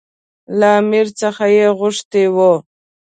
[0.59, 2.53] له امیر څخه یې غوښتي وو.